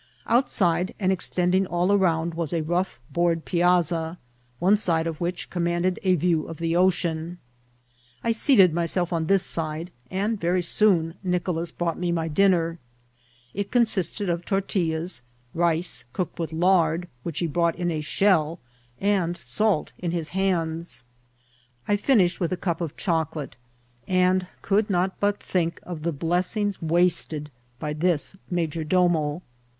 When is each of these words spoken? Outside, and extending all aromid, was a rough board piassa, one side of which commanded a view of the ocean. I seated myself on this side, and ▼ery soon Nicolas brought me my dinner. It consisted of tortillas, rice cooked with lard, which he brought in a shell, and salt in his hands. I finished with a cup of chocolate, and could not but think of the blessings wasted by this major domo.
Outside, 0.25 0.95
and 0.99 1.11
extending 1.11 1.67
all 1.67 1.89
aromid, 1.89 2.33
was 2.33 2.53
a 2.53 2.63
rough 2.63 2.99
board 3.11 3.45
piassa, 3.45 4.17
one 4.57 4.75
side 4.75 5.05
of 5.05 5.21
which 5.21 5.51
commanded 5.51 5.99
a 6.01 6.15
view 6.15 6.47
of 6.47 6.57
the 6.57 6.75
ocean. 6.75 7.37
I 8.23 8.31
seated 8.31 8.73
myself 8.73 9.13
on 9.13 9.27
this 9.27 9.43
side, 9.43 9.91
and 10.09 10.41
▼ery 10.41 10.63
soon 10.63 11.13
Nicolas 11.23 11.71
brought 11.71 11.99
me 11.99 12.11
my 12.11 12.27
dinner. 12.27 12.79
It 13.53 13.69
consisted 13.69 14.27
of 14.27 14.43
tortillas, 14.43 15.21
rice 15.53 16.03
cooked 16.13 16.39
with 16.39 16.51
lard, 16.51 17.07
which 17.21 17.37
he 17.37 17.45
brought 17.45 17.75
in 17.75 17.91
a 17.91 18.01
shell, 18.01 18.57
and 18.99 19.37
salt 19.37 19.91
in 19.99 20.09
his 20.09 20.29
hands. 20.29 21.03
I 21.87 21.95
finished 21.95 22.39
with 22.39 22.51
a 22.51 22.57
cup 22.57 22.81
of 22.81 22.97
chocolate, 22.97 23.55
and 24.07 24.47
could 24.63 24.89
not 24.89 25.19
but 25.19 25.39
think 25.43 25.79
of 25.83 26.01
the 26.01 26.11
blessings 26.11 26.81
wasted 26.81 27.51
by 27.77 27.93
this 27.93 28.35
major 28.49 28.83
domo. 28.83 29.43